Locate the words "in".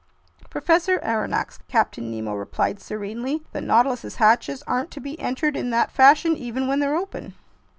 5.55-5.69